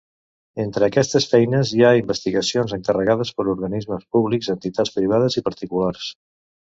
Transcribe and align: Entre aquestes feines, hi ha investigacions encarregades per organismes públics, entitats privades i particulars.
Entre 0.61 0.85
aquestes 0.85 1.27
feines, 1.33 1.73
hi 1.75 1.83
ha 1.83 1.91
investigacions 1.99 2.73
encarregades 2.77 3.35
per 3.41 3.45
organismes 3.55 4.09
públics, 4.17 4.51
entitats 4.55 4.95
privades 4.97 5.39
i 5.43 5.49
particulars. 5.51 6.09